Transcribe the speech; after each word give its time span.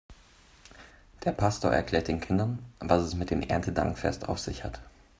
Der 1.25 1.31
Pastor 1.31 1.71
erklärt 1.71 2.07
den 2.07 2.19
Kindern, 2.21 2.57
was 2.79 3.03
es 3.03 3.13
mit 3.13 3.29
dem 3.29 3.41
Erntedankfest 3.43 4.27
auf 4.27 4.39
sich 4.39 4.63
hat. 4.63 4.81